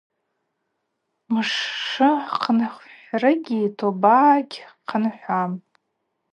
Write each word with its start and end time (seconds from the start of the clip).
Мшы 1.33 2.09
хъынхӏврыгьи 2.37 3.61
тоба 3.77 4.17
гьхъынхӏвуам. 4.49 5.51